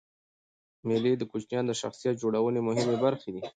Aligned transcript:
مېلې 0.87 1.11
د 1.17 1.23
کوچنيانو 1.31 1.67
د 1.69 1.73
شخصیت 1.81 2.15
جوړنوني 2.21 2.61
مهمي 2.67 2.97
برخي 3.03 3.29
دي. 3.35 3.41